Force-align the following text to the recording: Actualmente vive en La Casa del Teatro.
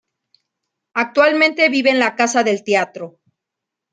Actualmente 0.95 1.69
vive 1.69 1.91
en 1.91 1.99
La 1.99 2.15
Casa 2.15 2.41
del 2.43 2.63
Teatro. 2.63 3.19